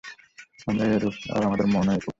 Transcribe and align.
আমরা 0.67 0.83
এইরূপ, 0.85 1.13
আর 1.29 1.41
আমাদের 1.43 1.67
মনও 1.67 1.91
এইরূপ। 1.91 2.09